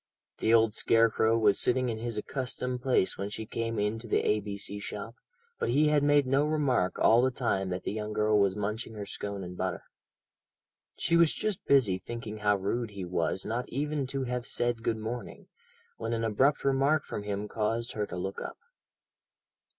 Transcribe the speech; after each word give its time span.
The 0.39 0.51
old 0.51 0.73
scarecrow 0.73 1.37
was 1.37 1.59
sitting 1.59 1.89
in 1.89 1.99
his 1.99 2.17
accustomed 2.17 2.81
place 2.81 3.19
when 3.19 3.29
she 3.29 3.45
came 3.45 3.77
into 3.77 4.07
the 4.07 4.21
A.B.C. 4.25 4.79
shop, 4.79 5.13
but 5.59 5.69
he 5.69 5.89
had 5.89 6.01
made 6.01 6.25
no 6.25 6.43
remark 6.43 6.97
all 6.97 7.21
the 7.21 7.29
time 7.29 7.69
that 7.69 7.83
the 7.83 7.91
young 7.91 8.11
girl 8.11 8.39
was 8.39 8.55
munching 8.55 8.95
her 8.95 9.05
scone 9.05 9.43
and 9.43 9.55
butter. 9.55 9.83
She 10.97 11.15
was 11.15 11.31
just 11.31 11.63
busy 11.67 11.99
thinking 11.99 12.37
how 12.39 12.55
rude 12.57 12.89
he 12.89 13.05
was 13.05 13.45
not 13.45 13.69
even 13.69 14.07
to 14.07 14.23
have 14.23 14.47
said 14.47 14.81
"Good 14.81 14.97
morning," 14.97 15.49
when 15.97 16.13
an 16.13 16.23
abrupt 16.23 16.65
remark 16.65 17.05
from 17.05 17.21
him 17.21 17.47
caused 17.47 17.91
her 17.91 18.07
to 18.07 18.17
look 18.17 18.41
up. 18.41 18.57